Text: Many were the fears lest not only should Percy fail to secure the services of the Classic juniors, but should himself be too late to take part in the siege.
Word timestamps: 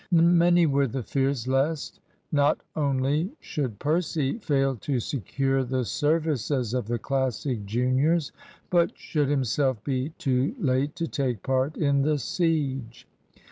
Many 0.11 0.65
were 0.65 0.87
the 0.87 1.03
fears 1.03 1.47
lest 1.47 1.99
not 2.31 2.59
only 2.75 3.29
should 3.39 3.77
Percy 3.77 4.39
fail 4.39 4.75
to 4.77 4.99
secure 4.99 5.63
the 5.63 5.85
services 5.85 6.73
of 6.73 6.87
the 6.87 6.97
Classic 6.97 7.63
juniors, 7.67 8.31
but 8.71 8.97
should 8.97 9.29
himself 9.29 9.83
be 9.83 10.09
too 10.17 10.55
late 10.57 10.95
to 10.95 11.07
take 11.07 11.43
part 11.43 11.77
in 11.77 12.01
the 12.01 12.17
siege. 12.17 13.05